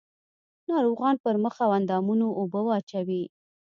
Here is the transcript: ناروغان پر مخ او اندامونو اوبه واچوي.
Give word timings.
ناروغان 0.69 1.15
پر 1.23 1.35
مخ 1.43 1.55
او 1.65 1.71
اندامونو 1.79 2.27
اوبه 2.39 2.61
واچوي. 2.65 3.23